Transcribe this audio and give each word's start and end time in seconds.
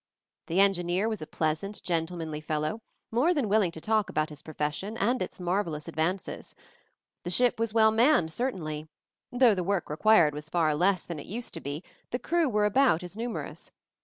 The 0.47 0.59
engineer 0.59 1.07
was 1.07 1.21
a 1.21 1.27
pleasant, 1.27 1.83
gentlemanly 1.83 2.41
fellow, 2.41 2.81
more 3.11 3.35
than 3.35 3.47
willing 3.47 3.69
to 3.73 3.79
talk 3.79 4.09
about 4.09 4.31
his 4.31 4.41
profession 4.41 4.97
and 4.97 5.21
its 5.21 5.39
marvellous 5.39 5.87
advances. 5.87 6.55
The 7.21 7.29
ship 7.29 7.59
was 7.59 7.71
well 7.75 7.91
manned, 7.91 8.33
certainly; 8.33 8.87
though 9.31 9.53
the 9.53 9.63
work 9.63 9.91
required 9.91 10.33
was 10.33 10.49
far 10.49 10.73
less 10.73 11.03
than 11.03 11.19
it 11.19 11.27
used 11.27 11.53
to 11.53 11.61
be, 11.61 11.83
the 12.09 12.17
crew 12.17 12.49
were 12.49 12.65
about 12.65 13.03
as 13.03 13.15
numerous. 13.15 13.71